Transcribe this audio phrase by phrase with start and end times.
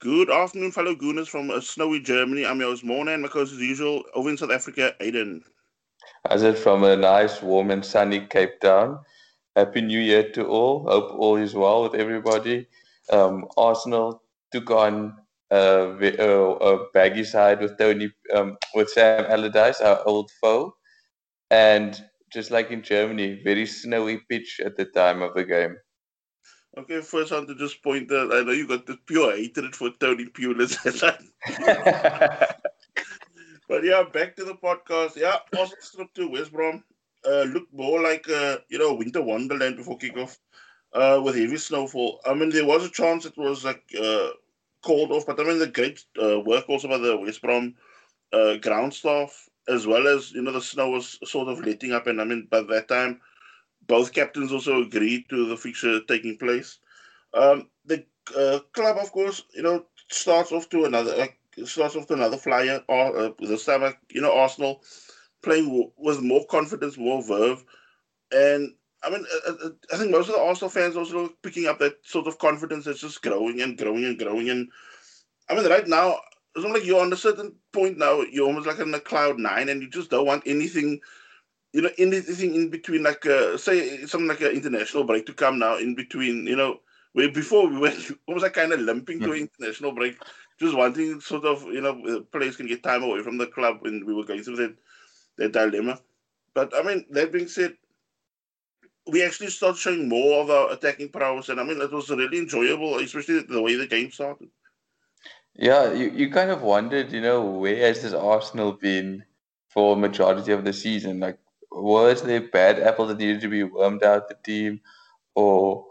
[0.00, 2.46] Good afternoon, fellow Gooners from uh, snowy Germany.
[2.46, 5.40] I'm yours, Mona, and my co as usual, over in South Africa, Aiden.
[6.30, 9.00] As it from a nice, warm, and sunny Cape Town.
[9.56, 10.84] Happy New Year to all.
[10.88, 12.68] Hope all is well with everybody.
[13.10, 14.22] Um, Arsenal
[14.52, 15.16] took on
[15.50, 20.76] uh, a baggy side with Tony, um, with Sam Allardyce, our old foe,
[21.50, 22.00] and
[22.32, 25.76] just like in Germany, very snowy pitch at the time of the game.
[26.78, 29.74] Okay, first I want to just point out, I know you got the pure hatred
[29.74, 30.78] for Tony Pulis.
[33.68, 35.16] but yeah, back to the podcast.
[35.16, 36.84] Yeah, Arsenal trip to West Brom
[37.26, 40.38] uh, looked more like a, you know, winter wonderland before kickoff
[40.92, 42.20] uh, with heavy snowfall.
[42.24, 44.28] I mean, there was a chance it was like uh,
[44.84, 47.74] called off, but I mean, the great uh, work also by the West Brom
[48.32, 52.06] uh, ground staff, as well as, you know, the snow was sort of letting up.
[52.06, 53.20] And I mean, by that time,
[53.88, 56.78] both captains also agreed to the fixture taking place.
[57.34, 58.04] Um, the
[58.36, 62.36] uh, club, of course, you know, starts off to another like starts off to another
[62.36, 62.82] flyer.
[62.88, 64.82] Or uh, this time, you know, Arsenal
[65.42, 67.64] playing with more confidence, more verve,
[68.32, 71.78] and I mean, uh, uh, I think most of the Arsenal fans also picking up
[71.78, 74.50] that sort of confidence that's just growing and growing and growing.
[74.50, 74.68] And
[75.48, 76.18] I mean, right now,
[76.54, 79.38] it's not like you're on a certain point now, you're almost like in a cloud
[79.38, 81.00] nine, and you just don't want anything
[81.72, 85.58] you know, anything in between, like uh, say something like an international break to come
[85.58, 86.80] now in between, you know,
[87.12, 90.16] where before we went almost like kind of limping to an international break,
[90.58, 94.04] just wanting sort of, you know, players can get time away from the club when
[94.06, 94.74] we were going through that
[95.36, 95.98] that dilemma.
[96.54, 97.74] But I mean, that being said,
[99.06, 102.38] we actually started showing more of our attacking prowess, and I mean, it was really
[102.38, 104.48] enjoyable, especially the way the game started.
[105.54, 109.24] Yeah, you, you kind of wondered, you know, where has this Arsenal been
[109.68, 111.20] for a majority of the season?
[111.20, 111.38] Like,
[111.70, 114.80] was there bad apple that needed to be wormed out the team,
[115.34, 115.84] or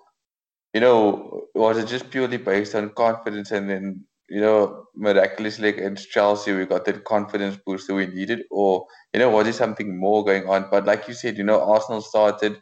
[0.73, 6.11] you know, was it just purely based on confidence and then you know miraculously against
[6.11, 9.98] Chelsea we got that confidence boost that we needed, or you know was there something
[9.98, 10.67] more going on?
[10.70, 12.59] But like you said, you know, Arsenal started.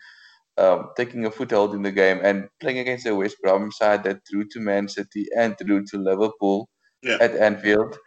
[0.57, 4.23] Um, taking a foothold in the game and playing against a West Brom side that
[4.23, 6.69] drew to Man City and drew to Liverpool
[7.03, 7.17] yeah.
[7.19, 7.97] at Anfield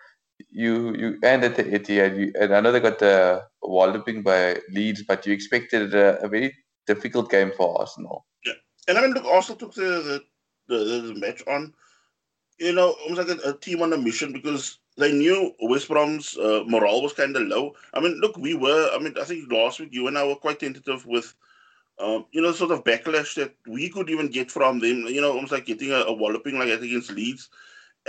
[0.50, 5.03] you you at the Etihad, you, and I know they got the walloping by Leeds,
[5.03, 8.26] but you expected a, a, very difficult game for Arsenal.
[8.44, 8.54] Yeah,
[8.88, 10.22] and I mean, look, Arsenal took the
[10.69, 11.75] the, the, the match on,
[12.58, 16.37] you know, almost like a, a, team on a mission because they knew West Brom's
[16.37, 17.75] uh, morale was kind of low.
[17.94, 18.91] I mean, look, we were.
[18.92, 21.34] I mean, I think last week you and I were quite tentative with.
[22.00, 25.32] Um, you know, sort of backlash that we could even get from them, you know,
[25.32, 27.48] almost like getting a, a walloping like that against Leeds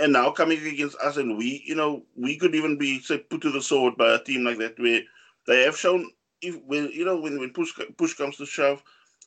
[0.00, 3.42] and now coming against us, and we, you know, we could even be say put
[3.42, 5.02] to the sword by a team like that, where
[5.46, 6.10] they have shown,
[6.42, 8.82] if when you know, when when push push comes to shove,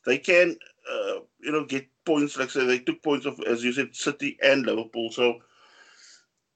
[0.06, 0.58] they can,
[0.92, 2.38] uh, you know, get points.
[2.38, 5.12] Like say, they took points of, as you said, City and Liverpool.
[5.12, 5.40] So,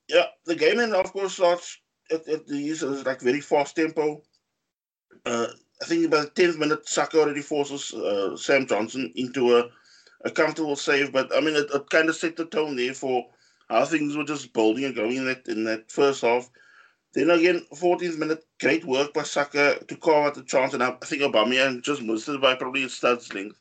[0.08, 1.80] yeah, the game, and of course, starts
[2.12, 4.24] at, at these like very fast tempo.
[5.26, 5.48] Uh,
[5.82, 9.70] I think by the tenth minute, Saka already forces uh, Sam Johnstone into a,
[10.26, 11.12] a comfortable save.
[11.12, 13.28] But I mean, it, it kind of set the tone there for
[13.70, 16.50] how things were just building and going in that in that first half.
[17.14, 20.92] Then again, 14th minute, great work by Saka to carve out the chance, and I
[21.04, 23.58] think Aubameyang just missed it by probably a stud's length.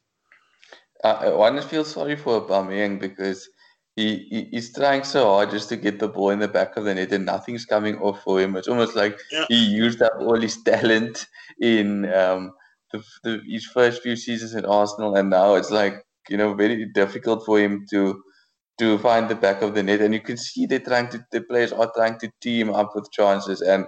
[1.03, 3.49] Uh, one feels sorry for Aubameyang because
[3.94, 6.84] he, he, he's trying so hard just to get the ball in the back of
[6.84, 8.56] the net, and nothing's coming off for him.
[8.56, 9.47] It's almost like yeah.
[9.49, 11.27] he used up all his talent
[11.61, 12.53] in um,
[12.93, 16.84] the, the, his first few seasons in Arsenal, and now it's like you know very
[16.87, 18.23] difficult for him to
[18.78, 20.00] to find the back of the net.
[20.00, 23.10] And you can see they're trying to, the players are trying to team up with
[23.12, 23.60] chances.
[23.62, 23.87] And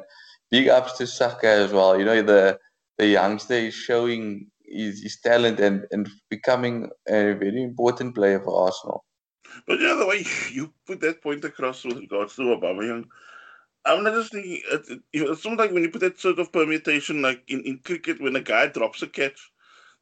[0.51, 1.99] big ups to Saka as well.
[1.99, 2.59] You know, the
[2.99, 8.65] the youngster is showing his, his talent and, and becoming a very important player for
[8.67, 9.05] Arsenal.
[9.67, 13.05] But yeah, the way you put that point across with regards to Aubameyang,
[13.87, 14.79] I'm not just thinking, uh,
[15.13, 18.37] it's something like when you put that sort of permutation, like in, in cricket, when
[18.37, 19.51] a guy drops a catch,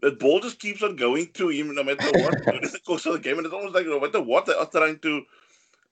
[0.01, 3.15] that ball just keeps on going to him no matter what during the course of
[3.15, 3.39] the game.
[3.39, 5.22] And it's almost like no matter what they are trying to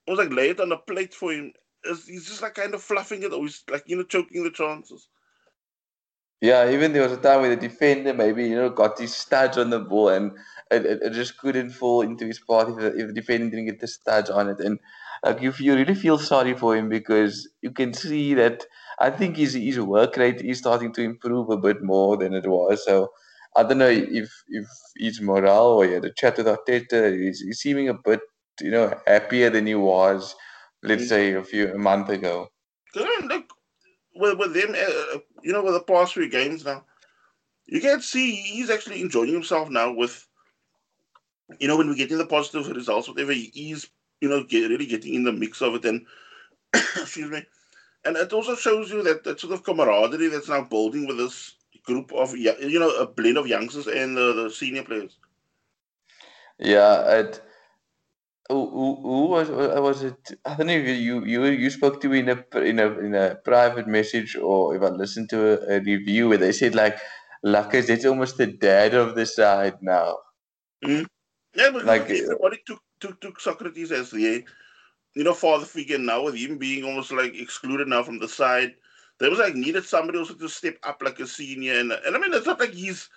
[0.07, 1.53] almost like lay it on a plate for him.
[1.83, 5.07] He's just like kind of fluffing it or he's like, you know, choking the chances.
[6.41, 9.57] Yeah, even there was a time where the defender maybe, you know, got his studs
[9.57, 10.31] on the ball and
[10.69, 13.65] it, it, it just couldn't fall into his path if the, if the defender didn't
[13.65, 14.59] get the studs on it.
[14.59, 14.79] And
[15.23, 18.65] like if you really feel sorry for him because you can see that
[18.99, 22.47] I think his his work rate is starting to improve a bit more than it
[22.47, 22.83] was.
[22.85, 23.11] So
[23.55, 27.17] I don't know if if he's morale or he had a chat with Arteta.
[27.17, 28.21] He's, he's seeming a bit,
[28.61, 30.35] you know, happier than he was,
[30.83, 32.49] let's say, a few a month ago.
[32.95, 33.49] Look,
[34.15, 36.83] with, with them, uh, you know, with the past three games now,
[37.65, 40.27] you can see he's actually enjoying himself now with,
[41.59, 43.89] you know, when we're getting the positive results, whatever, he's
[44.21, 45.85] you know, get, really getting in the mix of it.
[45.85, 46.05] And
[46.73, 47.43] excuse me,
[48.05, 51.55] and it also shows you that that sort of camaraderie that's now building with this
[51.85, 55.17] group of you know a blend of youngsters and the, the senior players.
[56.59, 57.41] Yeah, it.
[58.49, 60.39] Who, who, who was was it?
[60.45, 63.15] I don't know if you you you spoke to me in a in a in
[63.15, 66.97] a private message or if I listened to a, a review where they said like
[67.43, 70.17] Lacazette almost the dad of the side now.
[70.83, 71.05] Mm-hmm.
[71.55, 74.43] Yeah, but like everybody took took took Sokratis as the
[75.15, 78.75] you know father figure now with him being almost like excluded now from the side.
[79.19, 82.19] There was like needed somebody also to step up like a senior, and and I
[82.19, 83.09] mean it's not like he's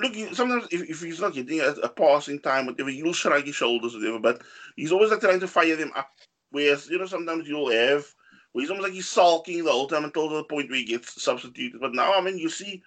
[0.00, 3.54] look, sometimes if, if he's not getting a, a passing time, whatever, he'll shrug his
[3.54, 4.18] shoulders, whatever.
[4.18, 4.42] But
[4.76, 6.10] he's always like trying to fire them up.
[6.50, 8.06] Whereas you know sometimes you'll have
[8.52, 11.22] where he's almost like he's sulking the whole time until the point where he gets
[11.22, 11.80] substituted.
[11.80, 12.82] But now I mean you see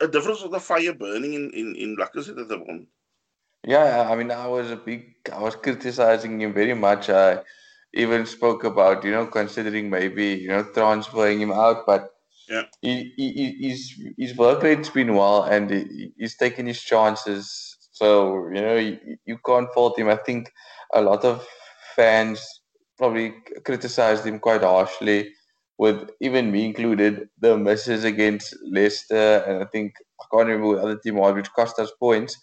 [0.00, 2.88] a difference of the fire burning in in in Lacazette at the moment.
[3.66, 7.10] Yeah, I mean I was a big I was criticizing him very much.
[7.10, 7.42] I
[7.94, 12.10] even spoke about you know considering maybe you know transferring him out, but
[12.48, 12.64] yeah.
[12.82, 17.76] He, he, his, his work rate's been well and he, he's taken his chances.
[17.92, 20.08] So, you know, you, you can't fault him.
[20.08, 20.52] I think
[20.92, 21.46] a lot of
[21.96, 22.44] fans
[22.98, 25.30] probably criticized him quite harshly,
[25.78, 29.44] with even me included, the misses against Leicester.
[29.46, 32.36] And I think, I can't remember what other team was, which cost us points.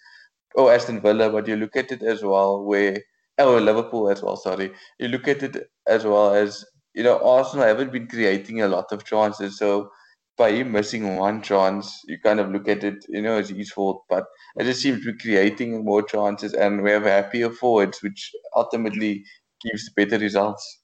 [0.56, 2.98] Oh, Aston Villa, but you look at it as well, where,
[3.44, 4.72] oh, Liverpool as well, sorry.
[5.00, 8.92] You look at it as well as you know, Arsenal haven't been creating a lot
[8.92, 9.58] of chances.
[9.58, 9.92] So
[10.38, 13.72] by him missing one chance, you kind of look at it, you know, as his
[13.72, 14.04] fault.
[14.10, 14.26] But
[14.58, 19.24] it just seems to be creating more chances, and we have happier forwards, which ultimately
[19.64, 20.80] gives better results.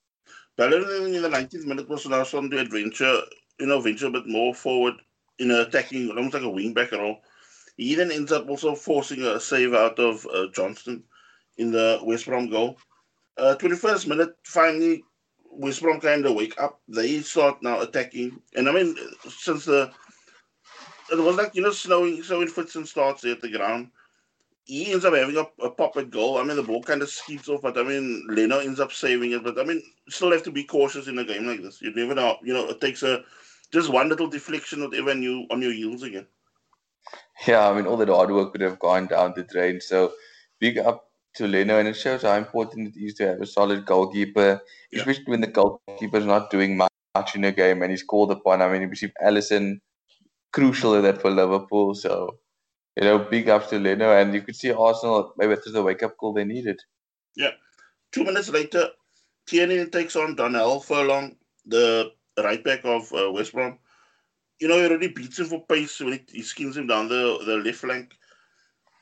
[0.58, 3.22] Bellerin in the 19th minute was now on to adventure,
[3.60, 4.96] you know, venture a bit more forward
[5.40, 7.18] in attacking, almost like a wing back all.
[7.78, 11.04] He then ends up also forcing a save out of uh, Johnstone
[11.58, 12.78] in the West Brom goal.
[13.38, 15.04] Uh, 21st minute, finally,
[15.52, 16.82] West Brom kind of wake up.
[16.88, 18.96] They start now attacking, and I mean,
[19.28, 19.92] since the
[21.12, 23.90] it was like you know snowing, snowing fits and starts at the ground.
[24.66, 26.38] He ends up having a, a pop at goal.
[26.38, 29.32] I mean, the ball kind of skids off, but I mean, Leno ends up saving
[29.32, 29.44] it.
[29.44, 31.82] But I mean, still have to be cautious in a game like this.
[31.82, 32.38] You never know.
[32.44, 33.24] You know, it takes a
[33.72, 36.28] just one little deflection, whatever, and you on your heels again.
[37.48, 39.80] Yeah, I mean, all that hard work would have gone down the drain.
[39.80, 40.12] So
[40.60, 41.07] big up
[41.38, 44.62] to Leno, and it shows how important it is to have a solid goalkeeper,
[44.92, 45.00] yeah.
[45.00, 48.62] especially when the goalkeeper is not doing much in a game and he's called upon.
[48.62, 49.80] I mean, you see Alisson
[50.52, 51.96] crucial in that for Liverpool.
[51.96, 52.38] So,
[52.96, 56.04] you know, big ups to Leno, and you could see Arsenal maybe was the wake
[56.04, 56.80] up call they needed.
[57.36, 57.52] Yeah.
[58.12, 58.90] Two minutes later,
[59.46, 61.36] Tierney takes on Darnell Furlong,
[61.66, 62.12] the
[62.44, 63.78] right back of uh, West Brom.
[64.60, 67.40] You know, he already beats him for pace when he, he skins him down the,
[67.46, 68.14] the left flank.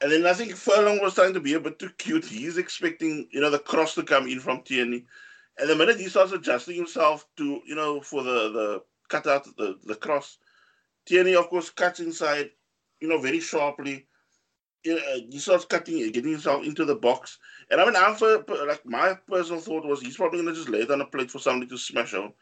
[0.05, 2.25] And then I think Furlong was trying to be a bit too cute.
[2.25, 5.03] He's expecting, you know, the cross to come in from Tierney.
[5.57, 9.45] And the minute he starts adjusting himself to, you know, for the, the cut out
[9.57, 10.37] the, the cross,
[11.07, 12.51] Tierney, of course, cuts inside,
[12.99, 14.05] you know, very sharply.
[14.83, 17.39] You know, uh, he starts cutting, getting himself into the box.
[17.71, 20.85] And I mean, for, like, my personal thought was he's probably going to just lay
[20.85, 22.35] on a plate for somebody to smash out.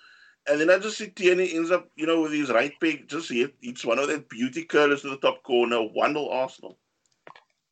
[0.50, 3.32] And then I just see Tierney ends up, you know, with his right peg, just
[3.32, 6.78] hit, it's one of that beauty curlers to the top corner, 1 Arsenal.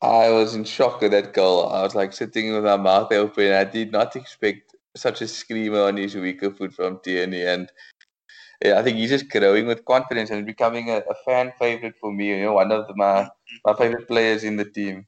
[0.02, 1.68] I was in shock at that goal.
[1.68, 3.52] I was like sitting with my mouth open.
[3.52, 7.42] I did not expect such a screamer on his weaker foot from Tierney.
[7.42, 7.70] And
[8.64, 12.12] yeah, I think he's just growing with confidence and becoming a, a fan favorite for
[12.12, 12.30] me.
[12.30, 13.28] You know, one of the, my
[13.64, 15.06] my favorite players in the team.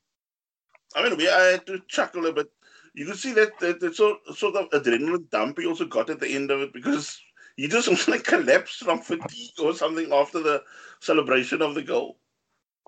[0.95, 2.51] I mean, we I had to chuckle a bit.
[2.95, 6.21] You could see that that, that sort, sort of adrenaline dump he also got at
[6.21, 7.21] the end of it because
[7.57, 10.63] he just like collapsed from fatigue or something after the
[11.01, 12.19] celebration of the goal.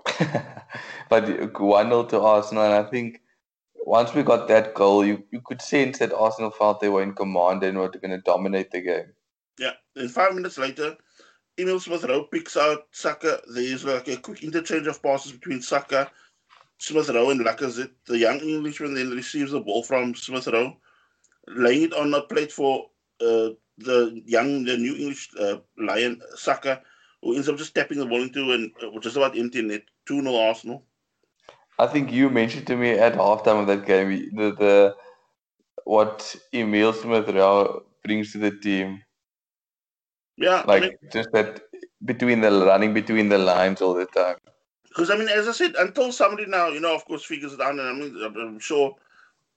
[1.08, 3.20] but 1 0 to Arsenal, and I think
[3.86, 7.14] once we got that goal, you, you could sense that Arsenal felt they were in
[7.14, 9.12] command and were going to dominate the game.
[9.58, 10.96] Yeah, and five minutes later,
[11.56, 13.40] Emil Smith Rowe picks out Saka.
[13.54, 16.10] There's like a quick interchange of passes between Saka,
[16.78, 17.92] Smith Rowe, and Lacazette.
[18.06, 20.76] The young Englishman then receives the ball from Smith Rowe,
[21.48, 26.82] laying it on a plate for uh, the young, the new English uh, lion, Saka
[27.34, 30.34] ends up just tapping the ball into and uh, just about emptying it, 2 0
[30.34, 30.84] Arsenal.
[31.78, 34.96] I think you mentioned to me at halftime of that game the, the
[35.84, 39.02] what Emil Smith Rowe brings to the team.
[40.36, 41.62] Yeah, like I mean, just that
[42.04, 44.36] between the running between the lines all the time.
[44.88, 47.60] Because I mean, as I said, until somebody now, you know, of course, figures it
[47.60, 48.94] out, and I mean, I'm sure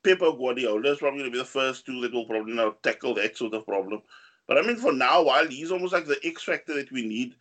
[0.03, 3.13] Pep Guardiola is probably going to be the first two that will probably now tackle
[3.15, 4.01] that sort of problem.
[4.47, 7.35] But I mean, for now, while he's almost like the X factor that we need,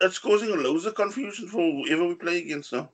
[0.00, 2.90] it's causing loads of confusion for whoever we play against now.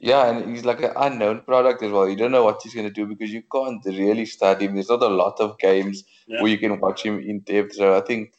[0.00, 2.08] Yeah, and he's like an unknown product as well.
[2.08, 4.74] You don't know what he's going to do because you can't really study him.
[4.74, 6.42] There's not a lot of games Yeah.
[6.42, 7.74] where you can watch him in depth.
[7.74, 8.32] So I think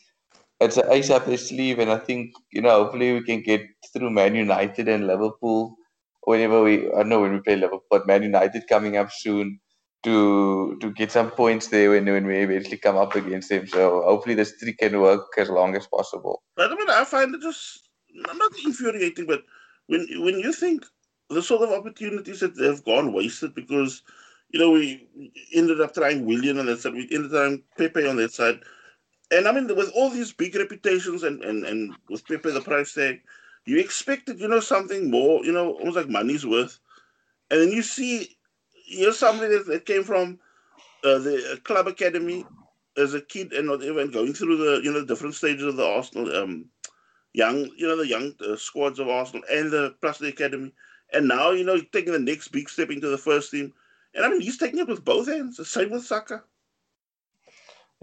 [0.61, 3.61] it's an ace up his sleeve, and I think you know hopefully we can get
[3.93, 5.75] through Man United and Liverpool
[6.23, 6.91] whenever we.
[6.93, 9.59] I know when we play Liverpool, but Man United coming up soon
[10.03, 13.67] to to get some points there when when we eventually come up against them.
[13.67, 16.41] So hopefully this streak can work as long as possible.
[16.55, 19.43] But I mean, I find it just not infuriating, but
[19.87, 20.85] when when you think
[21.29, 24.01] the sort of opportunities that they have gone wasted because
[24.51, 25.07] you know we
[25.53, 28.59] ended up trying Willian on that side, we ended up trying Pepe on that side,
[29.31, 32.93] and I mean with all these big reputations and and and with Pepe the price
[32.93, 33.21] tag,
[33.65, 36.79] you expected you know something more, you know almost like money's worth,
[37.51, 38.37] and then you see
[38.89, 40.39] you're somebody that, that came from
[41.03, 42.45] uh, the uh, club academy
[42.97, 45.85] as a kid and whatever, and going through the you know different stages of the
[45.85, 46.65] Arsenal um
[47.33, 50.73] young you know the young uh, squads of Arsenal and the plus the academy,
[51.13, 53.73] and now you know taking the next big step into the first team,
[54.13, 55.57] and I mean he's taking it with both hands.
[55.57, 56.43] The same with Saka.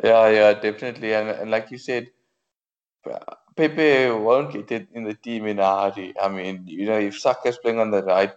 [0.03, 1.15] Yeah, yeah, definitely.
[1.15, 2.11] And, and like you said,
[3.57, 6.15] Pepe won't get it in the team in a hurry.
[6.21, 8.33] I mean, you know, if Saka's playing on the right,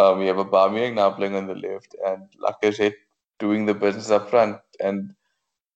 [0.00, 2.94] um, you have a Aubameyang now playing on the left, and said,
[3.38, 5.14] doing the business up front, and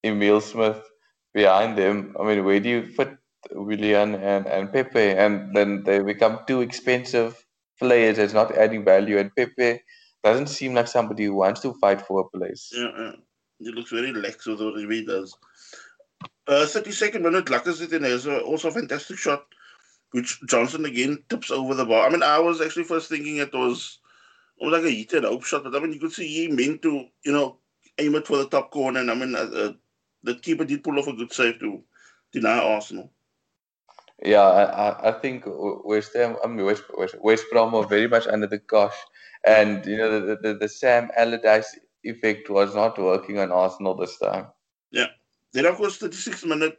[0.05, 0.83] Emil Smith
[1.33, 2.15] behind them.
[2.19, 3.17] I mean, where do you fit
[3.53, 5.11] Willian and, and Pepe?
[5.25, 7.45] And then they become too expensive
[7.79, 9.19] players that's not adding value.
[9.19, 9.81] And Pepe
[10.23, 12.71] doesn't seem like somebody who wants to fight for a place.
[12.75, 13.13] Yeah,
[13.59, 15.37] he looks very lax with what he does.
[16.47, 19.45] Uh, 32nd minute, Lacazette there's also a fantastic shot,
[20.13, 22.07] which Johnstone again tips over the bar.
[22.07, 23.99] I mean, I was actually first thinking it was
[24.61, 27.07] like a hit and hope shot, but I mean, you could see he meant to,
[27.25, 27.59] you know,
[27.99, 29.01] aim it for the top corner.
[29.01, 29.73] And I mean, uh, uh,
[30.23, 31.83] the keeper did pull off a good save to
[32.33, 33.11] deny Arsenal.
[34.23, 38.27] Yeah, I, I think West Ham, I mean West, West, West Brom were very much
[38.27, 38.95] under the cosh,
[39.45, 44.17] and you know the, the, the Sam Allardyce effect was not working on Arsenal this
[44.19, 44.47] time.
[44.93, 45.09] Yeah.
[45.53, 46.79] Then of course, 36th minute,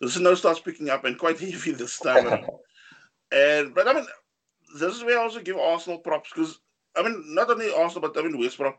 [0.00, 2.26] the snow starts picking up and quite heavy this time.
[2.26, 2.44] and,
[3.32, 4.06] and but I mean,
[4.78, 6.58] this is where I also give Arsenal props because
[6.96, 8.74] I mean, not only Arsenal but I mean West Brom,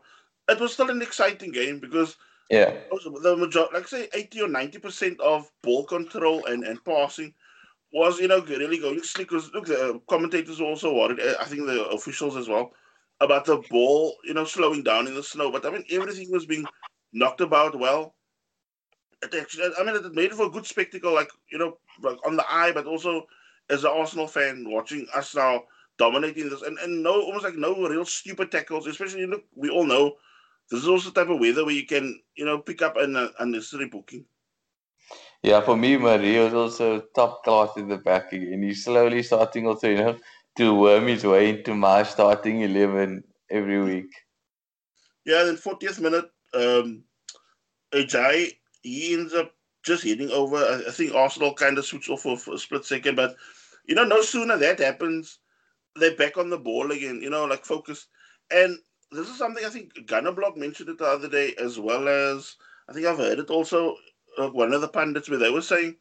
[0.48, 2.16] it was still an exciting game because
[2.50, 2.74] yeah,
[3.22, 7.34] the majority, like say, 80 or 90 percent of ball control and and passing
[7.92, 9.28] was you know really going slick.
[9.28, 11.20] Because look, the commentators were also worried.
[11.20, 12.72] eh, I think the officials as well
[13.20, 15.50] about the ball, you know, slowing down in the snow.
[15.50, 16.66] But I mean, everything was being
[17.12, 18.14] knocked about well.
[19.22, 22.18] It actually, I mean, it made it for a good spectacle, like you know, like
[22.26, 23.26] on the eye, but also
[23.70, 25.64] as an Arsenal fan watching us now
[25.98, 28.86] dominating this, and, and no, almost like no real stupid tackles.
[28.86, 30.16] Especially, look, we all know
[30.70, 33.16] this is also the type of weather where you can, you know, pick up an
[33.16, 34.24] uh, unnecessary booking.
[35.42, 38.62] Yeah, for me, Mario is also top class in the back again.
[38.62, 40.18] He's slowly starting also, you know,
[40.56, 44.10] to worm his way into my starting 11 every week.
[45.26, 47.02] Yeah, then 40th minute, um,
[47.92, 50.56] Ajay, he ends up just heading over.
[50.56, 53.36] I, I think Arsenal kind of switched off for, for a split second, but,
[53.86, 55.40] you know, no sooner that happens,
[55.96, 58.08] they're back on the ball again, you know, like focused.
[58.50, 58.78] And
[59.12, 62.56] this is something I think Gunner Block mentioned it the other day, as well as
[62.88, 63.96] I think I've heard it also,
[64.38, 65.96] uh, one of the pundits, where they were saying,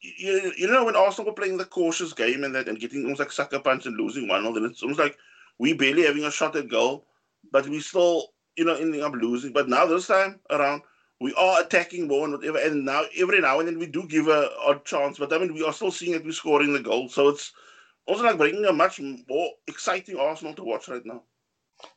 [0.00, 3.20] you, you know, when Arsenal were playing the cautious game and that and getting almost
[3.20, 5.16] like sucker punch and losing 1 0, then it's almost like
[5.58, 7.06] we barely having a shot at goal,
[7.52, 9.52] but we still, you know, ending up losing.
[9.52, 10.82] But now this time around,
[11.20, 12.58] we are attacking more and whatever.
[12.58, 15.18] And now, every now and then, we do give a odd chance.
[15.18, 17.08] But I mean, we are still seeing that we're scoring the goal.
[17.08, 17.52] So it's
[18.06, 21.22] also like bringing a much more exciting Arsenal to watch right now.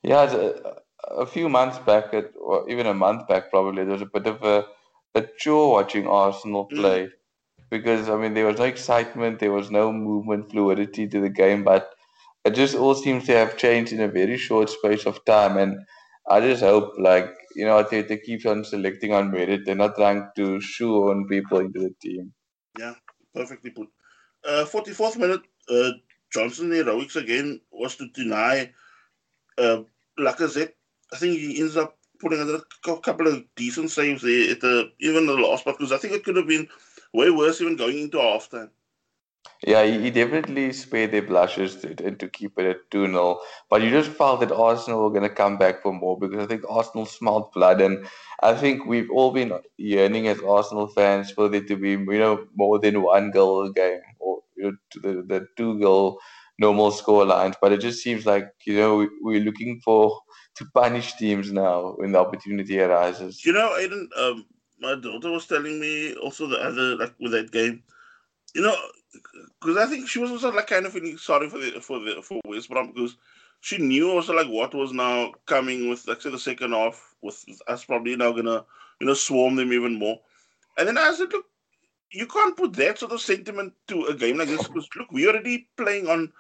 [0.04, 4.02] Yeah, a, a few months back, at, or even a month back, probably, there was
[4.02, 4.66] a bit of a,
[5.14, 7.06] a chore watching Arsenal play.
[7.06, 7.12] Mm.
[7.72, 11.64] Because, I mean, there was no excitement, there was no movement, fluidity to the game,
[11.64, 11.90] but
[12.44, 15.58] it just all seems to have changed in a very short space of time.
[15.58, 15.80] And
[16.30, 19.62] I just hope, like, you know, they, they keep on selecting on merit.
[19.66, 22.34] They're not trying to shoehorn people into the team.
[22.78, 22.94] Yeah,
[23.34, 23.88] perfectly put.
[24.46, 25.92] Uh, 44th minute, uh,
[26.32, 28.72] Johnstone heroics again was to deny
[29.58, 29.82] uh,
[30.20, 30.74] Lacazette.
[31.14, 35.26] I think he ends up putting a couple of decent saves there at the even
[35.26, 36.68] the last part because I think it could have been
[37.14, 38.70] way worse even going into halftime.
[39.66, 43.40] Yeah, he definitely spared their blushes to, to, to keep it at 2 0.
[43.70, 46.48] But you just felt that Arsenal were going to come back for more because I
[46.48, 47.82] think Arsenal smelled blood.
[47.82, 48.06] And
[48.44, 52.48] I think we've all been yearning as Arsenal fans for there to be, you know,
[52.56, 56.20] more than one goal a game or you know, the, the two goal
[56.60, 57.56] normal score lines.
[57.60, 60.22] But it just seems like, you know, we, we're looking for
[60.56, 63.46] to punish teams now when the opportunity arises.
[63.46, 64.46] You know, Aiden, um,
[64.80, 67.84] my daughter was telling me also the other, like with that game,
[68.54, 68.76] you know,
[69.60, 72.22] because I think she was also like kind of feeling sorry for the for the
[72.22, 73.18] for West Brom because
[73.62, 77.44] she knew also like what was now coming with like say the second half with
[77.68, 78.64] us probably now gonna
[79.00, 80.20] you know swarm them even more.
[80.78, 81.46] And then I said, look,
[82.12, 85.30] you can't put that sort of sentiment to a game like this because look, we're
[85.30, 86.32] already playing on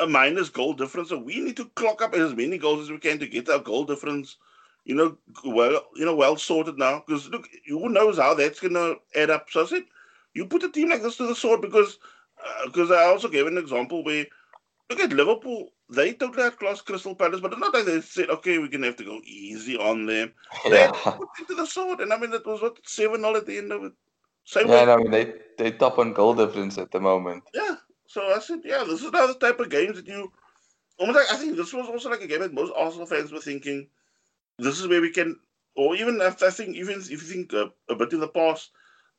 [0.00, 2.98] a minus goal difference, so we need to clock up as many goals as we
[2.98, 4.36] can to get our goal difference,
[4.84, 7.02] you know, well, you know, well sorted now.
[7.06, 9.48] Because look, who knows how that's gonna add up.
[9.50, 9.84] So I said,
[10.38, 11.98] you put a team like this to the sword because
[12.66, 14.24] because uh, I also gave an example where
[14.88, 18.58] look at Liverpool, they totally outclassed Crystal Palace, but it's not like they said, okay,
[18.58, 20.32] we're gonna have to go easy on them.
[20.64, 20.92] Yeah.
[20.92, 23.58] They put into the sword, and I mean, it was what seven 0 at the
[23.58, 23.92] end of it.
[24.44, 24.92] Same yeah, way.
[24.92, 27.42] I mean, they they top on goal difference at the moment.
[27.52, 27.76] Yeah,
[28.06, 30.32] so I said, yeah, this is now the type of games that you
[30.98, 31.32] almost like.
[31.32, 33.88] I think this was also like a game that most Arsenal fans were thinking,
[34.58, 35.36] this is where we can,
[35.76, 38.70] or even after I think even if you think uh, a bit in the past,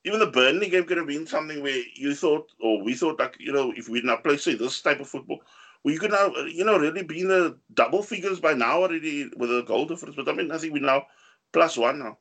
[0.05, 3.35] even the Burnley game could have been something where you thought, or we thought, like
[3.39, 5.41] you know, if we'd not play say this type of football,
[5.83, 9.49] we could now, you know, really be in the double figures by now already with
[9.49, 10.15] a goal difference.
[10.15, 11.05] But I mean, I think we're now
[11.51, 12.17] plus one now.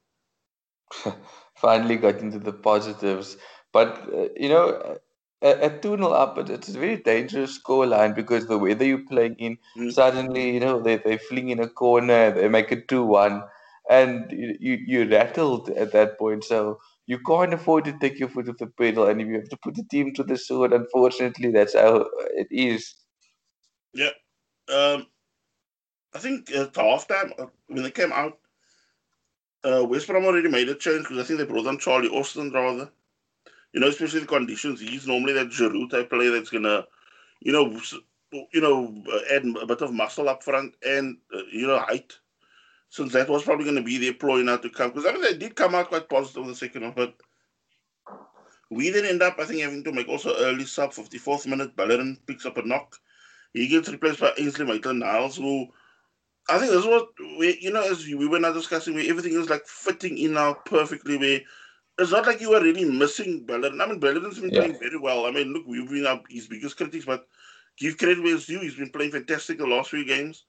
[1.56, 3.36] Finally got into the positives,
[3.72, 4.98] but uh, you know
[5.40, 9.36] at 2 0 up, but it's a very dangerous scoreline because the weather you're playing
[9.36, 9.92] in, mm.
[9.92, 13.42] suddenly, you know, they, they fling in a corner, they make it 2 1,
[13.90, 16.44] and you, you, you're rattled at that point.
[16.44, 19.48] So you can't afford to take your foot off the pedal, and if you have
[19.48, 22.94] to put the team to the sword, unfortunately, that's how it is.
[23.92, 24.10] Yeah.
[24.72, 25.06] Um,
[26.14, 28.38] I think at halftime, uh, when they came out,
[29.64, 32.52] uh, West Brom already made a change because I think they brought on Charlie Austin
[32.52, 32.92] rather
[33.72, 34.80] you know, especially the conditions.
[34.80, 36.86] He's normally that Giroud type player that's gonna,
[37.40, 37.78] you know,
[38.32, 42.18] you know, add a bit of muscle up front and uh, you know height.
[42.90, 45.22] Since that was probably going to be their ploy now to come, because I mean
[45.22, 47.14] they did come out quite positive in the second half, but
[48.70, 51.76] we then end up, I think, having to make also early sub 54th minute.
[51.76, 52.96] Bellerin picks up a knock.
[53.54, 55.68] He gets replaced by Ainsley Maitland-Niles, who
[56.50, 59.34] I think this is what we, you know, as we were now discussing, where everything
[59.34, 61.16] is like fitting in now perfectly.
[61.16, 61.40] Where
[61.98, 63.80] it's not like you were really missing Bellerin.
[63.80, 64.60] I mean, Bellerin's been yeah.
[64.60, 65.26] playing very well.
[65.26, 67.26] I mean, look, we've been up his biggest critics, but
[67.76, 68.60] give credit where it's due.
[68.60, 70.44] He's been playing fantastic the last few games.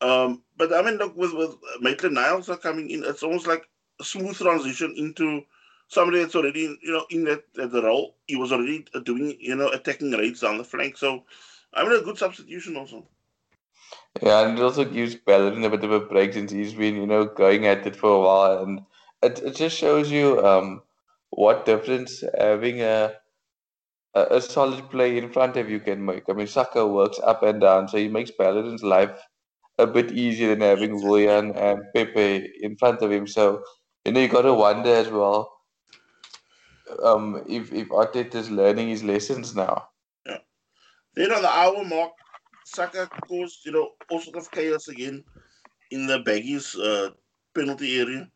[0.00, 3.68] Um, but I mean, look, with with Maitland Niles coming in, it's almost like
[4.00, 5.42] a smooth transition into
[5.88, 8.14] somebody that's already, you know, in that, that the role.
[8.26, 10.96] He was already doing, you know, attacking raids down the flank.
[10.96, 11.24] So,
[11.74, 13.06] I mean, a good substitution also.
[14.22, 17.06] Yeah, and it also gives Bellerin a bit of a break since he's been, you
[17.06, 18.80] know, going at it for a while and
[19.22, 20.82] it, it just shows you um,
[21.30, 23.14] what difference having a,
[24.14, 26.24] a, a solid play in front of you can make.
[26.28, 29.20] I mean, Saka works up and down, so he makes Bellerin's life
[29.78, 33.26] a bit easier than having Willian and Pepe in front of him.
[33.26, 33.62] So
[34.04, 35.60] you know you got to wonder as well
[37.02, 39.88] um, if if Arteta is learning his lessons now.
[40.26, 40.38] Yeah.
[41.14, 42.12] Then on the hour mark,
[42.64, 45.24] Saka caused you know all sort of chaos again
[45.90, 47.10] in the baggies uh,
[47.54, 48.30] penalty area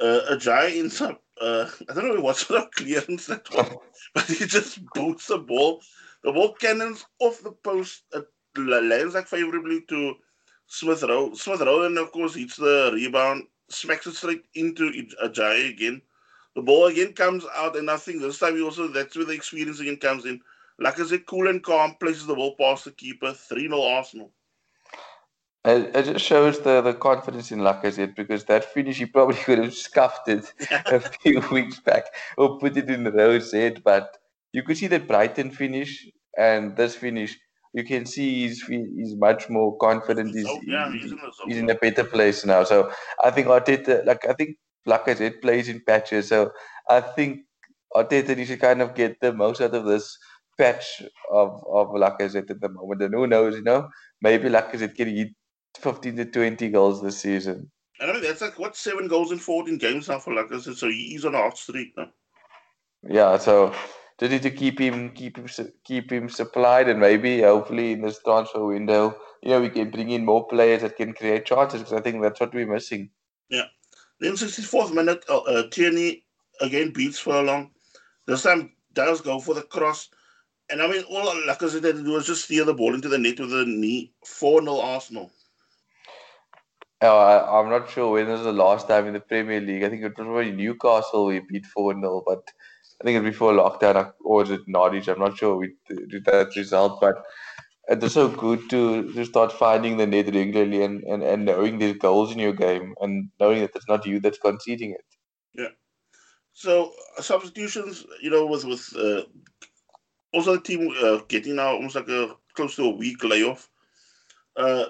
[0.00, 3.78] uh, Ajayi ends up, uh, I don't know what sort of clearance that was,
[4.14, 5.82] but he just boots the ball.
[6.22, 10.14] The ball cannons off the post, it lands like favorably to
[10.66, 11.34] Smith Rowe.
[11.34, 14.90] Smith Rowe, and of course, hits the rebound, smacks it straight into
[15.24, 16.02] Ajayi again.
[16.54, 19.34] The ball again comes out, and I think this time he also, that's where the
[19.34, 20.40] experience again comes in.
[20.78, 24.30] Like I said, cool and calm, places the ball past the keeper, 3 0 Arsenal.
[25.66, 29.74] It, just shows the, the confidence in Lacazette because that finish he probably could have
[29.74, 30.52] scuffed it
[30.86, 32.04] a few weeks back
[32.36, 33.82] or put it in the Rowe's head.
[33.82, 34.16] But
[34.52, 37.36] you could see that Brighton finish and this finish.
[37.76, 40.34] You can see he's he's much more confident.
[40.34, 42.64] He's, yeah, he's, in, he's in a better place now.
[42.64, 42.90] So
[43.22, 44.56] I think Arteta, like I think
[44.88, 46.28] Lacazette plays in patches.
[46.28, 46.52] So
[46.88, 47.40] I think
[47.94, 50.16] Arteta needs to kind of get the most out of this
[50.56, 53.02] patch of of Lacazette at the moment.
[53.02, 53.90] And who knows, you know,
[54.22, 55.34] maybe Lacazette can hit
[55.78, 57.70] 15 to 20 goals this season.
[58.00, 61.24] I mean, that's like, what, seven goals in 14 games now for Lacazette, so he's
[61.24, 62.08] on a hot streak now.
[63.08, 63.74] Yeah, so
[64.18, 65.46] just need to keep him, keep him,
[65.84, 70.10] keep him supplied, and maybe, hopefully, in this transfer window, you know, we can bring
[70.10, 73.10] in more players that can create chances, because I think that's what we're missing.
[73.50, 73.66] Yeah.
[74.20, 76.24] Then 64th minute, uh, uh, Tierney
[76.60, 77.70] again beats Furlong.
[78.26, 80.08] This time does go for the cross.
[80.70, 83.18] And I mean, all Lacazette had to do was just steer the ball into the
[83.18, 84.12] net with the knee.
[84.24, 85.30] 4 0 Arsenal.
[87.02, 89.84] I, I'm not sure when was the last time in the Premier League.
[89.84, 92.50] I think it was probably Newcastle we beat 4 0, but
[93.00, 95.08] I think it was before lockdown, or was it Norwich?
[95.08, 97.22] I'm not sure we did that result, but
[97.88, 101.98] it's so good to, to start finding the net regularly and, and, and knowing there's
[101.98, 105.04] goals in your game and knowing that it's not you that's conceding it.
[105.54, 105.68] Yeah.
[106.52, 109.22] So substitutions, you know, with with uh,
[110.32, 113.68] also the team uh, getting now almost like a close to a week layoff.
[114.56, 114.86] Uh,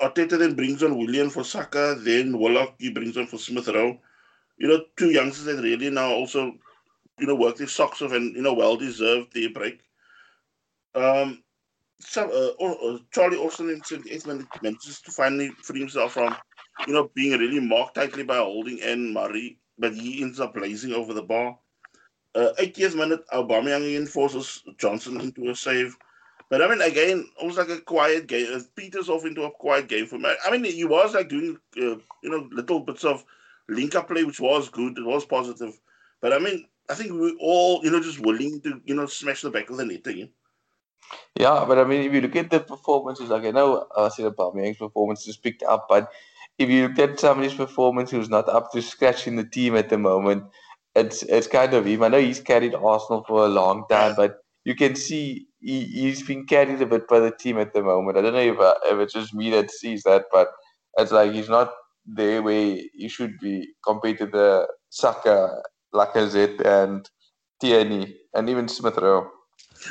[0.00, 3.98] Arteta then brings on Willian for Saka, then Willock he brings on for Smith Rowe.
[4.58, 6.52] You know, two youngsters that really now also,
[7.18, 9.80] you know, work their socks off and, you know, well deserved their break.
[10.94, 11.42] Um,
[12.00, 16.36] some, uh, uh, Charlie Austin in 78th minute manages to finally free himself from,
[16.86, 20.92] you know, being really marked tightly by Holding and Mari, but he ends up blazing
[20.92, 21.58] over the bar.
[22.34, 25.96] Uh, 80th minute, Aubameyang forces Johnstone into a save.
[26.48, 28.46] But I mean, again, it was like a quiet game.
[28.48, 30.32] It peters off into a quiet game for me.
[30.46, 33.24] I mean, he was like doing, uh, you know, little bits of
[33.68, 34.96] link up play, which was good.
[34.96, 35.80] It was positive.
[36.20, 39.42] But I mean, I think we're all, you know, just willing to, you know, smash
[39.42, 40.30] the back of the net again.
[41.38, 44.26] Yeah, but I mean, if you look at the performances, like I know I said
[44.26, 46.10] Aubameyang's performance is picked up, but
[46.58, 49.88] if you look at somebody's performance who's not up to scratch in the team at
[49.88, 50.44] the moment,
[50.94, 52.02] it's it's kind of him.
[52.02, 56.22] I know he's carried Arsenal for a long time, but you can see he, he's
[56.22, 58.16] been carried a bit by the team at the moment.
[58.16, 60.48] I don't know if, uh, if it's just me that sees that, but
[60.98, 61.72] it's like he's not
[62.06, 65.62] there where he should be compared to the Saka,
[65.96, 67.08] Lacazette, and
[67.60, 69.30] Tierney, and even Smith Rowe.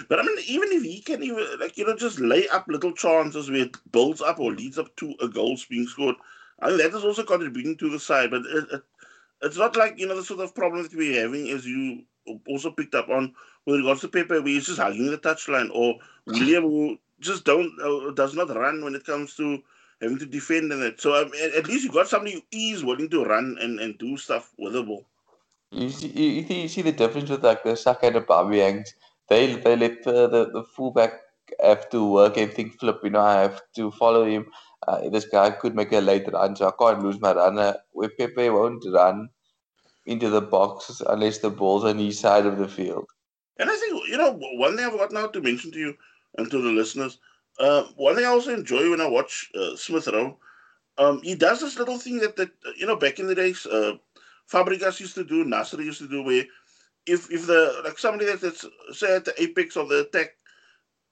[0.09, 2.91] But I mean, even if he can even like you know just lay up little
[2.91, 6.15] chances where it builds up or leads up to a goal being scored,
[6.59, 8.31] I think that is also contributing to the side.
[8.31, 8.83] But it, it,
[9.41, 12.03] it's not like you know the sort of problem that we're having as you
[12.47, 13.33] also picked up on
[13.65, 17.71] with regards to Pepe, where he's just hugging the touchline, or Willian who just don't
[17.81, 19.59] uh, does not run when it comes to
[20.01, 20.99] having to defend and that.
[20.99, 23.97] So um, at, at, least you got somebody who is willing to run and, and
[23.97, 25.05] do stuff with the ball.
[25.71, 28.85] You see, you, you see the difference with like the Saka and Aubameyang
[29.29, 31.13] they they let the, the, the fullback
[31.63, 32.99] have to work and think flip.
[33.03, 34.47] You know, I have to follow him.
[34.87, 37.77] Uh, this guy could make a late run, so I can't lose my runner.
[37.91, 39.29] Where Pepe won't run
[40.05, 43.05] into the box unless the ball's on his side of the field.
[43.57, 45.95] And I think you know one thing I've got now to mention to you
[46.37, 47.19] and to the listeners.
[47.59, 50.37] Uh, one thing I also enjoy when I watch uh, Smith Rowe,
[50.97, 53.93] um, he does this little thing that that you know back in the days, uh,
[54.51, 56.45] Fabregas used to do, Nasri used to do, where
[57.05, 60.35] if if the like somebody that's say at the apex of the attack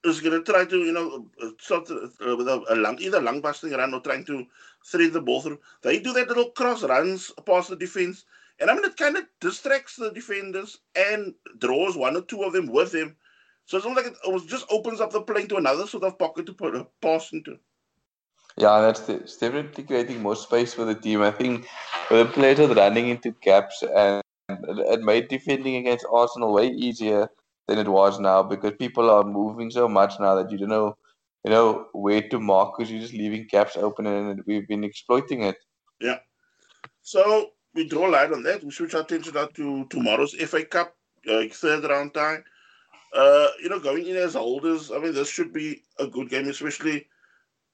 [0.04, 1.28] is going to try to you know
[1.60, 4.46] sort uh, with a, a either long busting run or trying to
[4.86, 8.26] thread the ball through, they do that little cross runs past the defense,
[8.60, 12.54] and I mean it kind of distracts the defenders and draws one or two of
[12.54, 13.16] them with them.
[13.66, 16.46] So it's almost like it just opens up the plane to another sort of pocket
[16.48, 17.58] to put a pass into.
[18.58, 21.22] Yeah, that's definitely creating more space for the team.
[21.22, 21.68] I think
[22.12, 27.30] with the players running into gaps and it made defending against Arsenal way easier
[27.68, 30.98] than it was now because people are moving so much now that you don't know,
[31.44, 35.44] you know, where to mark because you're just leaving gaps open and we've been exploiting
[35.44, 35.58] it.
[36.00, 36.20] Yeah.
[37.02, 38.64] So we draw light on that.
[38.64, 40.96] We switch our attention now to tomorrow's FA Cup
[41.30, 42.40] uh, third round tie.
[43.14, 46.48] Uh, you know, going in as holders, I mean, this should be a good game,
[46.48, 47.08] especially,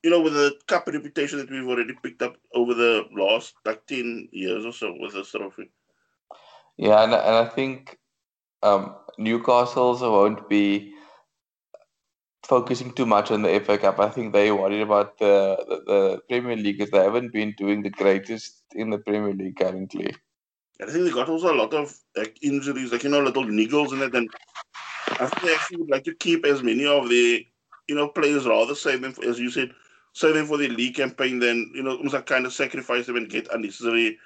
[0.03, 3.85] you know, with the cup reputation that we've already picked up over the last like
[3.87, 5.69] 10 years or so with this trophy.
[6.77, 7.97] Yeah, and, and I think
[8.63, 10.93] um, Newcastle won't be
[12.45, 13.99] focusing too much on the FA Cup.
[13.99, 17.83] I think they're worried about the, the, the Premier League because they haven't been doing
[17.83, 20.15] the greatest in the Premier League currently.
[20.81, 23.91] I think they got also a lot of like injuries, like you know, little niggles
[23.91, 24.29] in it, and
[25.19, 27.45] I think they actually would like to keep as many of the
[27.89, 29.71] you know players rather save them, for, as you said,
[30.13, 33.29] them for the league campaign then you know almost like kind of sacrifice them and
[33.29, 34.17] get unnecessary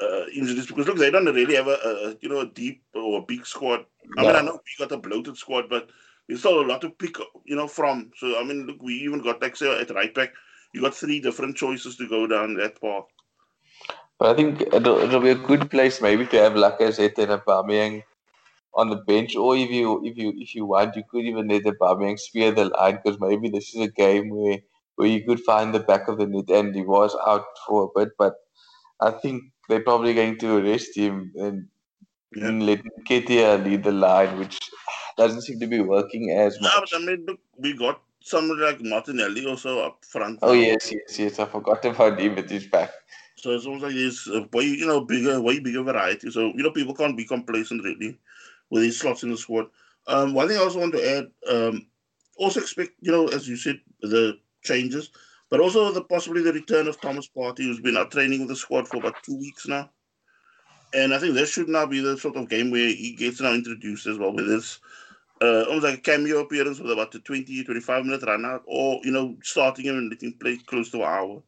[0.00, 3.18] uh, injuries because look, they don't really have a, a, you know a deep or
[3.18, 3.84] a big squad.
[4.16, 5.90] I mean, I know we got a bloated squad, but
[6.26, 8.10] there's still a lot to pick you know from.
[8.16, 10.32] So I mean, look, we even got like say at right back,
[10.72, 13.04] you got three different choices to go down that path.
[14.18, 18.02] But I think it'll, it'll be a good place maybe to have Lacazette and Aubameyang
[18.74, 21.64] on the bench, or if you if you if you want, you could even let
[21.64, 24.58] Aubameyang spear the line because maybe this is a game where
[24.98, 27.98] where you could find the back of the net, and he was out for a
[27.98, 28.34] bit, but
[29.00, 31.68] I think they're probably going to arrest him and,
[32.34, 32.50] yeah.
[32.50, 34.58] let Nketiah lead the line, which
[35.16, 36.72] doesn't seem to be working as much.
[36.74, 40.40] Yeah, but I mean, look, we got somebody like Martinelli also up front.
[40.42, 41.38] Oh yes, yes, yes.
[41.38, 42.90] I forgot about him at his back.
[43.36, 46.30] So it's almost like there's a way, you know, bigger, way bigger variety.
[46.30, 48.18] So you know, people can't be complacent really
[48.70, 49.66] with these slots in the squad.
[50.08, 51.86] Um, one thing I also want to add, um,
[52.36, 55.10] also expect, you know, as you said, the changes
[55.50, 58.56] but also the possibly the return of Thomas Partey, who's been out training with the
[58.56, 59.90] squad for about two weeks now.
[60.94, 63.52] And I think this should now be the sort of game where he gets now
[63.52, 64.80] introduced as well with this
[65.40, 69.00] uh, almost like a cameo appearance with about a 20, 25 minute run out, or,
[69.04, 71.42] you know, starting him and letting him play close to an hour.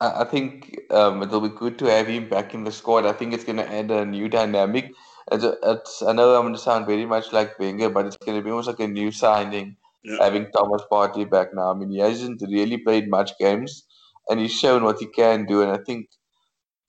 [0.00, 3.06] I think um, it'll be good to have him back in the squad.
[3.06, 4.92] I think it's going to add a new dynamic.
[5.30, 8.36] it's, it's I know I'm going to sound very much like Wenger, but it's going
[8.36, 10.16] to be almost like a new signing Yeah.
[10.20, 11.70] having Thomas Partey back now.
[11.70, 13.84] I mean, he hasn't really played much games,
[14.28, 15.62] and he's shown what he can do.
[15.62, 16.08] And I think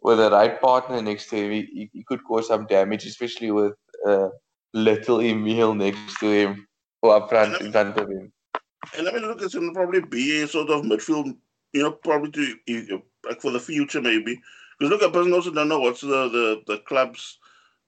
[0.01, 3.73] with the right partner next to him, he, he- could cause some damage, especially with
[4.07, 4.29] uh,
[4.73, 6.67] little Emil next to him
[7.01, 8.31] or up front in front of him.
[8.97, 11.35] And I mean, look, it's going to probably be a sort of midfield,
[11.71, 14.41] you know, probably to like for the future maybe.
[14.77, 17.39] Because look, a person also don't know what's the the, the club's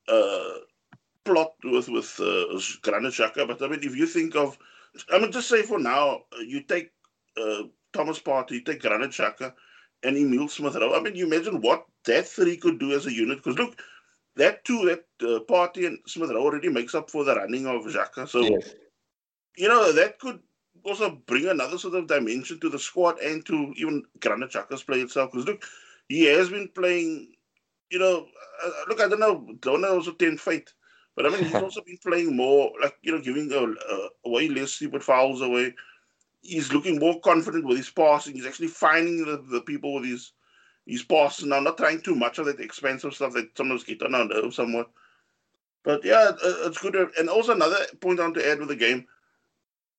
[0.07, 0.59] uh,
[1.25, 3.47] plot with with uh, Granit Xhaka.
[3.47, 4.57] But I mean, if you think of,
[5.11, 6.91] I mean, just say for now, uh, you take
[7.37, 9.53] uh, Thomas Partey, you take Granit Xhaka,
[10.03, 10.95] and Emil Smith Rowe.
[10.95, 13.43] I mean, you imagine what that three could do as a unit.
[13.43, 13.81] Because look,
[14.35, 17.83] that two, that uh, Partey and Smith Rowe already makes up for the running of
[17.85, 18.27] Xhaka.
[18.27, 18.73] So Yes.
[19.57, 20.39] you know, that could
[20.83, 24.99] also bring another sort of dimension to the squad and to even Granit Xhaka's play
[24.99, 25.31] itself.
[25.31, 25.63] Because look,
[26.09, 27.33] he has been playing,
[27.89, 28.27] you know,
[28.63, 30.73] uh, look, I don't know, don't also 10 fate,
[31.15, 34.49] but I mean, he's also been playing more, like, you know, giving a, a, way
[34.49, 35.73] less stupid fouls away.
[36.41, 38.35] He's looking more confident with his passing.
[38.35, 40.33] He's actually finding the, the people with his
[40.85, 44.13] his passes now, not trying too much of that expensive stuff that sometimes get on
[44.13, 44.91] our nerves somewhat.
[45.83, 46.95] But yeah, it's good.
[47.17, 49.07] And also another point I want to add with the game,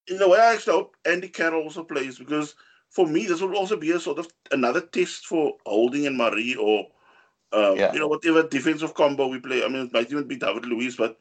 [0.08, 2.54] in the way I actually hope Andy Carroll also plays because
[2.90, 6.54] for me this will also be a sort of another test for Holding and Mari
[6.54, 6.86] or
[7.56, 7.92] um, Yeah.
[7.94, 9.64] you know whatever defensive combo we play.
[9.64, 11.18] I mean, it might even be David Luiz, but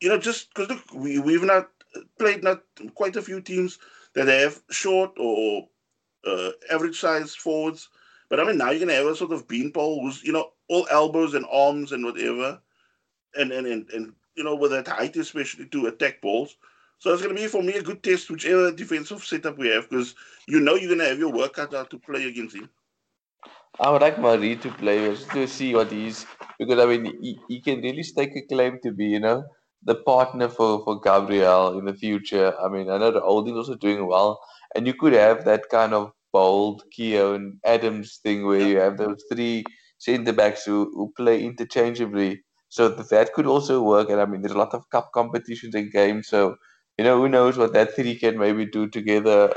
[0.00, 1.70] you know just because look, we we've not
[2.18, 2.62] played not
[2.94, 3.78] quite a few teams
[4.14, 5.68] that have short or
[6.26, 7.88] uh, average size forwards.
[8.30, 10.86] But I mean, now you're gonna have a sort of beanpole who's you know all
[10.90, 12.60] elbows and arms and whatever,
[13.36, 16.56] and and and, and you know with that height especially to attack balls.
[16.98, 20.14] So it's gonna be for me a good test, whichever defensive setup we have, because
[20.48, 22.70] you know you're gonna have your work cut out to play against him.
[23.80, 26.26] I would like Mari to play just to see what he's
[26.58, 29.44] because I mean he, he can really stake a claim to be you know
[29.82, 32.52] the partner for for Gabriel in the future.
[32.60, 34.40] I mean I know the Olding also doing well,
[34.74, 38.96] and you could have that kind of Bould Keown and Adams thing where you have
[38.98, 39.64] those three
[39.98, 42.42] centre backs who, who play interchangeably.
[42.68, 44.10] So that could also work.
[44.10, 46.56] And I mean there's a lot of cup competitions and games, so
[46.98, 49.52] you know who knows what that three can maybe do together.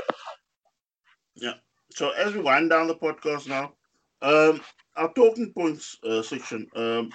[1.34, 1.54] Yeah.
[1.90, 3.74] So as we wind down the podcast now,
[4.22, 4.60] um,
[4.96, 6.66] our talking points uh, section.
[6.74, 7.10] Um,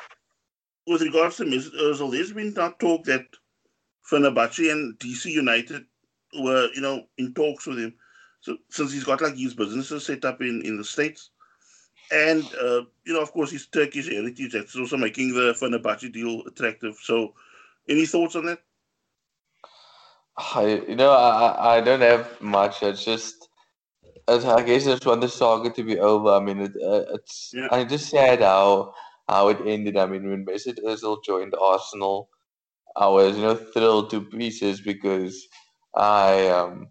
[0.86, 3.26] with regards to Mesut Ozil, there's been that talk that
[4.10, 5.86] Fenerbahce and DC United
[6.40, 7.94] were, you know, in talks with him.
[8.40, 11.32] So since he's got like his businesses set up in in the states,
[12.12, 16.44] and uh, you know, of course, his Turkish heritage that's also making the Fenerbahce deal
[16.48, 16.98] attractive.
[17.02, 17.34] So,
[17.90, 18.60] any thoughts on that?
[20.38, 22.84] I, you know, I, I don't have much.
[22.84, 23.47] It's just,
[24.28, 26.30] I guess I just want the saga to be over.
[26.32, 27.68] I mean, it, uh, it's, Yeah.
[27.72, 28.94] I'm just sad how
[29.30, 29.98] how it ended.
[29.98, 32.30] I mean, when Mesut Ozil joined Arsenal,
[32.96, 35.48] I was, you know, thrilled to pieces because
[35.96, 36.90] I um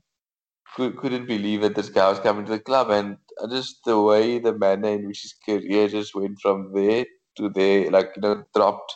[0.77, 3.18] could, couldn't believe that this guy was coming to the club, and
[3.51, 7.90] just the way the manner in which his career just went from there to there,
[7.90, 8.94] like you know, dropped.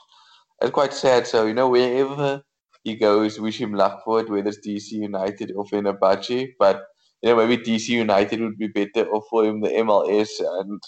[0.63, 1.27] It's quite sad.
[1.27, 2.43] So you know, wherever
[2.85, 6.49] he goes, wish him luck for it, whether it's DC United or Fenerbahce.
[6.59, 6.83] But
[7.23, 10.29] you know, maybe DC United would be better off for him the MLS
[10.61, 10.81] and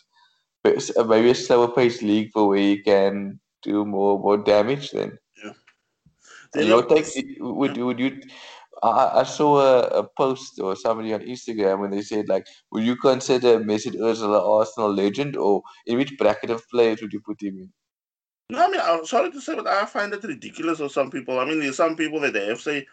[1.09, 4.90] maybe a slower paced league for where he can do more more damage.
[4.90, 5.18] Then
[6.53, 7.07] Then, your take
[7.40, 8.21] would would you?
[8.83, 12.83] I, I saw a, a post or somebody on Instagram when they said like, would
[12.83, 17.21] you consider Mesut Ozil an Arsenal legend, or in which bracket of players would you
[17.21, 17.73] put him in?
[18.51, 21.38] No, I mean, I'm sorry to say, but I find it ridiculous of some people.
[21.38, 22.87] I mean, there's some people that they have, say,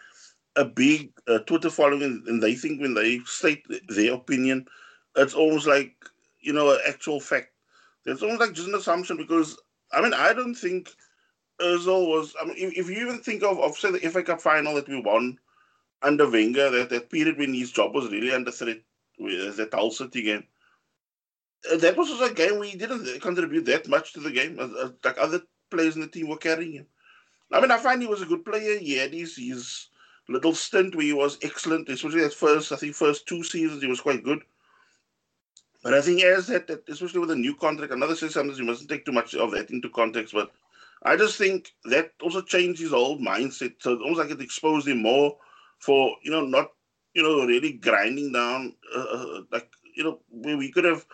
[0.56, 4.66] a big uh, Twitter following, and- they think when they state their opinion,
[5.16, 5.94] it's almost like,
[6.40, 7.52] you know, an actual fact.
[8.06, 9.58] It's almost like just an assumption because,
[9.92, 10.90] I mean, I don't think
[11.60, 14.40] Ozil was, I mean, if, if you even think of, of, say, the FA Cup
[14.40, 15.38] final that we won
[16.02, 18.80] under Wenger, that, that period when his job was really under threat,
[19.18, 20.44] with that Hull City game,
[21.70, 24.56] uh, that was also a game he didn't contribute that much to the game.
[25.04, 26.86] Like other players in the team were carrying him.
[27.52, 28.78] I mean, I find he was a good player.
[28.78, 29.88] He had his, his
[30.30, 33.88] little stint where he was excellent, especially that first, I think, first two seasons, he
[33.88, 34.40] was quite good.
[35.82, 38.64] But I think as that, that especially with a new contract, another says sometimes you
[38.64, 40.34] mustn't take too much of that into context.
[40.34, 40.50] But
[41.02, 43.74] I just think that also changed his whole mindset.
[43.78, 45.36] So almost like it exposed him more
[45.78, 46.72] for, you know, not,
[47.14, 51.06] you know, really grinding down, uh, uh, like, you know, where we could have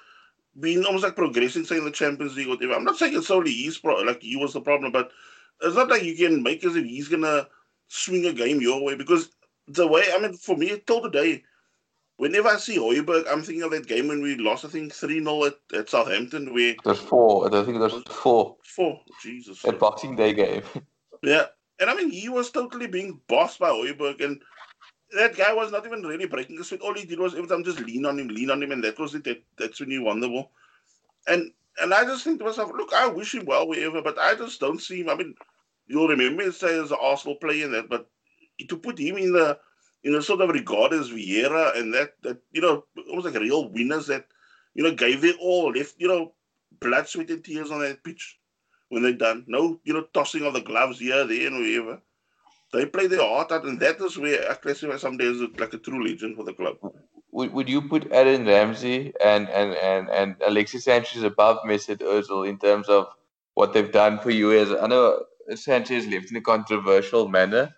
[0.58, 2.74] been almost like progressing, say, in the Champions League or whatever.
[2.74, 5.10] I'm not saying it's solely pro- like he was the problem, but
[5.62, 7.46] it's not like you can make as if he's gonna
[7.88, 9.30] swing a game your way because
[9.68, 11.42] the way I mean, for me, till today,
[12.16, 15.22] whenever I see Højbjerg, I'm thinking of that game when we lost, I think three
[15.22, 17.46] 0 at, at Southampton, where There's four.
[17.46, 18.56] I think there's four.
[18.64, 20.62] four, Jesus, At Boxing Day game.
[21.22, 21.46] Yeah,
[21.80, 24.40] and I mean he was totally being bossed by Højbjerg, and
[25.16, 26.82] that guy was not even really breaking the sweat.
[26.82, 28.98] All he did was every time just lean on him, lean on him, and that
[28.98, 29.24] was it.
[29.24, 30.50] That, that's when he won the ball.
[31.26, 34.34] And and I just think to myself, look, I wish him well wherever, but I
[34.34, 35.08] just don't see him.
[35.08, 35.34] I mean,
[35.86, 38.08] you'll remember him say as an Arsenal player and that, but
[38.68, 39.58] to put him in the
[40.04, 43.68] in a sort of regard as Vieira and that that you know almost like real
[43.70, 44.26] winners that
[44.74, 46.32] you know gave their all, left you know
[46.80, 48.38] blood, sweat, and tears on that pitch
[48.88, 49.44] when they're done.
[49.46, 52.00] No, you know, tossing of the gloves here, there, and wherever.
[52.72, 55.78] They play their heart out, and that is where I classify some days like a
[55.78, 56.76] true legend for the club.
[57.32, 62.48] Would, would you put Aaron Ramsey and, and, and, and Alexis Sanchez above Mesut Ozil
[62.48, 63.08] in terms of
[63.54, 64.52] what they've done for you?
[64.52, 65.22] As I know
[65.54, 67.74] Sanchez left in a controversial manner,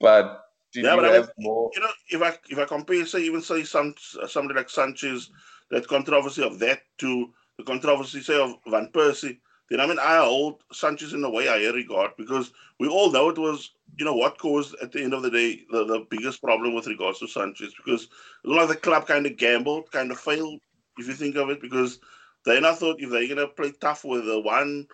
[0.00, 0.44] but
[0.74, 1.70] yeah, you but have I mean, more?
[1.74, 3.94] you know, if I if I compare, say, even say some
[4.28, 5.30] somebody like Sanchez,
[5.70, 10.18] that controversy of that to the controversy, say, of Van Persie, then I mean, I
[10.18, 14.14] hold Sanchez in a way I regard because we all know it was, you know,
[14.14, 17.28] what caused at the end of the day the, the biggest problem with regards to
[17.28, 18.08] Sanchez because
[18.44, 20.60] a lot of the club kind of gambled, kind of failed,
[20.98, 22.00] if you think of it, because
[22.44, 24.86] they not thought if they're gonna play tough with the one,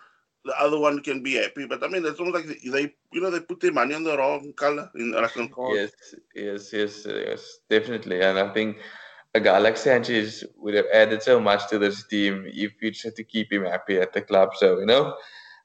[0.46, 1.66] the other one can be happy.
[1.66, 4.16] But I mean, it's almost like they, you know, they put their money on the
[4.16, 5.76] wrong color in Russian card.
[5.76, 5.90] Yes,
[6.34, 8.20] yes, yes, yes, definitely.
[8.22, 8.78] And I think
[9.34, 13.04] a guy like Sanchez would have added so much to this team if you just
[13.04, 14.50] had to keep him happy at the club.
[14.56, 15.14] So, you know,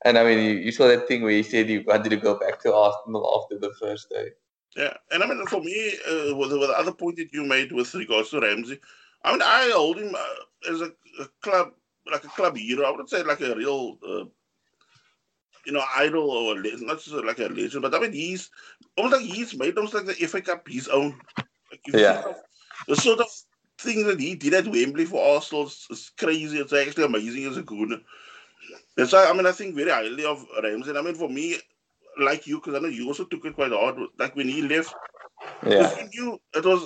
[0.03, 2.37] and I mean, you, you saw that thing where he said he wanted to go
[2.37, 4.29] back to Arsenal after the first day.
[4.75, 7.71] Yeah, and I mean, for me, uh, with, with the other point that you made
[7.71, 8.79] with regards to Ramsey,
[9.23, 11.73] I mean, I hold him uh, as a, a, club,
[12.09, 12.85] like a club hero.
[12.85, 14.25] I wouldn't say like a real, uh,
[15.65, 18.49] you know, idol or legend, not just like a legend, but I mean, he's
[18.97, 21.19] almost like he's made almost like the FA Cup his own.
[21.71, 22.23] Like yeah.
[22.87, 23.27] The sort of
[23.77, 26.59] thing that he did at Wembley for Arsenal is, crazy.
[26.59, 28.01] It's actually amazing as a gooner.
[28.97, 30.95] And so, I mean, I think very highly of Ramsey.
[30.95, 31.57] I mean, for me,
[32.19, 33.95] like you, because I know you also took it quite hard.
[34.17, 34.93] Like when he left,
[35.65, 36.83] yeah, you it was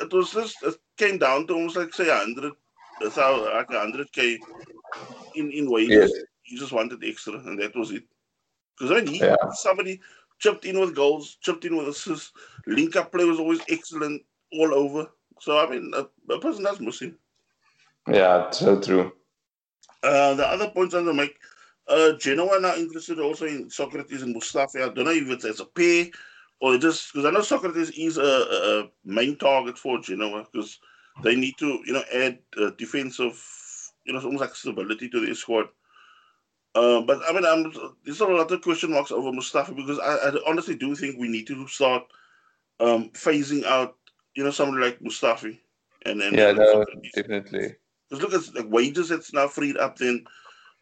[0.00, 2.52] it, was just it came down to almost like say hundred,
[3.02, 4.38] like hundred k
[5.34, 6.12] in in wages.
[6.14, 6.24] Yes.
[6.50, 8.04] He just wanted extra, and that was it.
[8.76, 9.36] Because I mean, he, Yeah.
[9.52, 10.00] somebody
[10.40, 12.32] chipped in with goals, chipped in with assists.
[12.66, 15.08] Link up play was always excellent all over.
[15.38, 17.14] So I mean, a, a person that's missing.
[18.08, 19.12] yeah, so true.
[20.02, 21.38] Uh, the other points I'm gonna make,
[21.86, 24.82] uh, Genoa are now interested also in Sokratis and Mustafi.
[24.82, 26.06] I don't know if it's as a pair
[26.60, 30.78] or just because I know Sokratis is a, a, main target for Genoa because
[31.22, 33.42] they need to, you know, add uh, defensive,
[34.04, 35.68] you know, almost like stability to their squad.
[36.74, 37.72] Uh, but I mean, I'm,
[38.04, 41.28] there's a lot of question marks over Mustafi because I, I honestly do think we
[41.28, 42.04] need to start
[42.78, 43.96] um, phasing out,
[44.34, 45.58] you know, somebody like Mustafi.
[46.06, 47.74] And then Yeah, no, definitely.
[48.08, 49.98] Because look, at like wages that's now freed up.
[49.98, 50.24] Then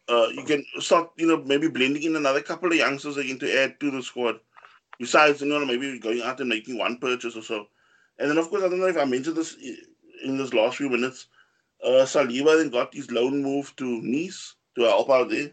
[0.08, 3.58] uh, you can start, you know, maybe blending in another couple of youngsters again to
[3.58, 4.40] add to the squad.
[4.98, 7.66] Besides, you know, maybe going out and making one purchase or so.
[8.18, 9.56] And then, of course, I don't know if I mentioned this
[10.24, 11.28] in this last few minutes.
[11.82, 15.50] Uh, Saliba then got his loan move to Nice to help out there.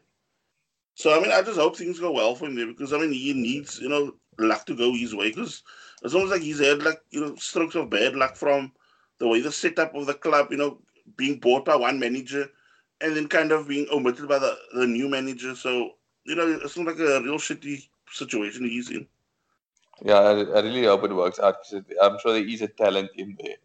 [0.96, 3.14] So I mean, I just hope things go well for him there because I mean
[3.14, 5.64] he needs you know luck to go his way because
[6.04, 8.72] it's almost like he's had like you know strokes of bad luck from
[9.20, 10.80] the way the setup of the club, you know,
[11.16, 12.50] being bought by one manager
[13.02, 15.56] and then kind of being omitted by the, the new manager.
[15.56, 15.92] So,
[16.26, 19.08] you know, it's not like a real shitty situation he's in.
[20.04, 23.12] Yeah, I, I really hope it works out because I'm sure there is a talent
[23.16, 23.56] in there.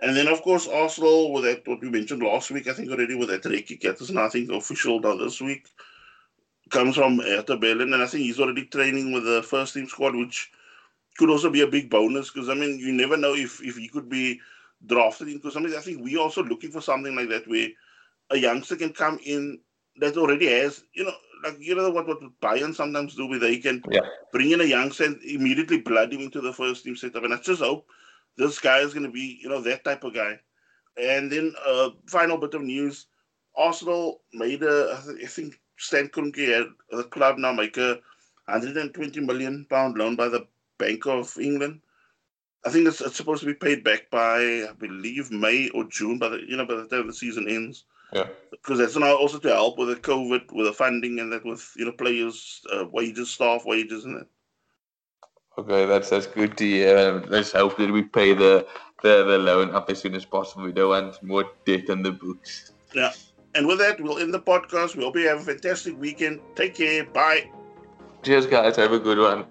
[0.00, 3.14] And then, of course, Arsenal, with that, what we mentioned last week, I think already
[3.14, 5.68] with that Reiki Catterson, I think official now this week,
[6.70, 7.92] comes from Hertha Berlin.
[7.92, 10.50] And I think he's already training with the first team squad, which
[11.16, 13.88] could also be a big bonus because, I mean, you never know if, if he
[13.88, 14.40] could be
[14.86, 15.36] drafted in.
[15.36, 17.68] Because, I mean, I think we're also looking for something like that where
[18.30, 19.60] a youngster can come in
[19.98, 23.58] that already has, you know, like, you know, what, what Bayern sometimes do, where they
[23.58, 24.00] can Yeah.
[24.32, 27.24] bring in a youngster and immediately blood him into the first team setup.
[27.24, 27.86] And I just hope
[28.36, 30.40] this guy is going to be, you know, that type of guy.
[30.96, 33.06] And then, uh, final bit of news:
[33.56, 38.00] Arsenal made a, I think Stan Kroenke had the club now make a
[38.46, 40.46] 120 million pound loan by the
[40.78, 41.80] Bank of England.
[42.64, 46.18] I think it's, it's supposed to be paid back by, I believe, May or June,
[46.18, 47.84] by the you know by the time the season ends.
[48.12, 48.28] Yeah.
[48.50, 51.72] Because that's now also to help with the COVID, with the funding, and that with
[51.76, 54.26] you know players' uh, wages, staff wages, and that.
[55.58, 57.24] Okay, that's that's good to hear.
[57.28, 58.66] Let's hope that we pay the,
[59.02, 60.64] the, the loan up as soon as possible.
[60.64, 62.72] We don't want more debt in the books.
[63.56, 64.96] And with that, we'll end the podcast.
[64.96, 66.40] We hope you have a fantastic weekend.
[66.54, 67.04] Take care.
[67.04, 67.50] Bye.
[68.22, 68.76] Cheers, guys.
[68.76, 69.46] Have a good one.